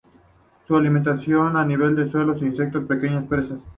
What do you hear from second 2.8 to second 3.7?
y pequeñas presas.